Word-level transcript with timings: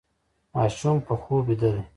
ماشوم 0.55 0.97
په 1.07 1.13
خوب 1.21 1.43
ویده 1.47 1.69
دی. 1.75 1.83